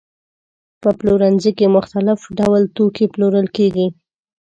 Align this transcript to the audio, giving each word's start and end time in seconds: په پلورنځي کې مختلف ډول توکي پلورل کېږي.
په 0.81 0.89
پلورنځي 0.99 1.51
کې 1.57 1.73
مختلف 1.77 2.19
ډول 2.39 2.61
توکي 2.75 3.05
پلورل 3.13 3.47
کېږي. 3.57 3.87